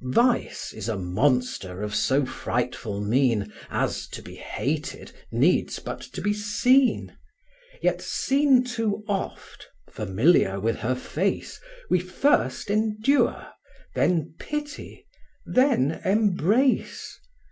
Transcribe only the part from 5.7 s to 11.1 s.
but to be seen; Yet seen too oft, familiar with her